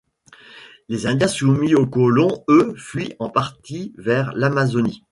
[0.89, 4.99] Les Indiens soumis aux colons, eux, fuient, en partie, vers l'Amazonie.